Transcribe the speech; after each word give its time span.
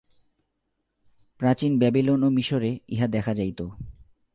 প্রাচীন 1.39 1.71
বাবিলন 1.79 2.19
ও 2.23 2.29
মিশরে 2.29 2.71
ইহা 2.89 3.07
দেখা 3.07 3.33
যাইত। 3.33 3.59